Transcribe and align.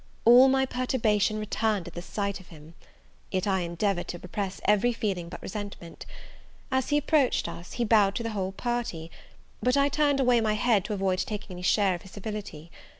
All 0.25 0.47
my 0.47 0.65
perturbation 0.65 1.37
returned 1.37 1.87
at 1.87 1.93
the 1.93 2.01
sight 2.01 2.39
of 2.39 2.47
him! 2.47 2.73
yet 3.31 3.45
I 3.45 3.59
endeavoured 3.59 4.07
to 4.07 4.17
repress 4.17 4.59
every 4.65 4.93
feeling 4.93 5.29
but 5.29 5.39
resentment. 5.43 6.07
As 6.71 6.89
he 6.89 6.97
approached 6.97 7.47
us, 7.47 7.73
he 7.73 7.85
bowed 7.85 8.15
to 8.15 8.23
the 8.23 8.31
whole 8.31 8.51
party; 8.53 9.11
but 9.61 9.77
I 9.77 9.89
turned 9.89 10.19
away 10.19 10.41
my 10.41 10.53
head 10.55 10.85
to 10.85 10.93
avoid 10.93 11.19
taking 11.19 11.53
any 11.53 11.61
share 11.61 11.93
in 11.93 11.99
his 11.99 12.09
civility. 12.13 12.71